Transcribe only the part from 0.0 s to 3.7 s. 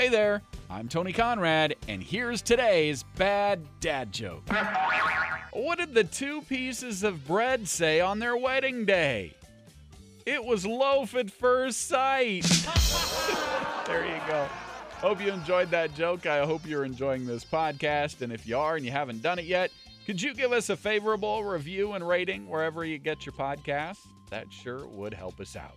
Hey there, I'm Tony Conrad, and here's today's bad